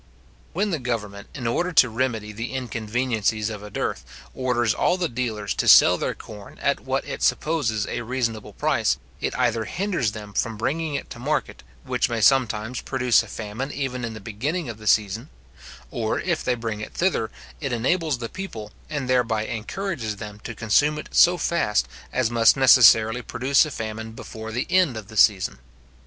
[0.53, 5.07] When the government, in order to remedy the inconveniencies of a dearth, orders all the
[5.07, 10.13] dealers to sell their corn at what it supposes a reasonable price, it either hinders
[10.13, 14.19] them from bringing it to market, which may sometimes produce a famine even in the
[14.19, 15.29] beginning of the season;
[15.91, 17.29] or, if they bring it thither,
[17.59, 22.57] it enables the people, and thereby encourages them to consume it so fast as must
[22.57, 25.59] necessarily produce a famine before the end of the season.